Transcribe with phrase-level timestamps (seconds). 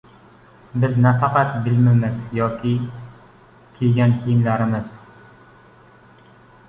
[0.83, 2.73] Biz nafaqat bilimimiz yoki
[3.77, 4.91] kiygan kiyimlarimiz.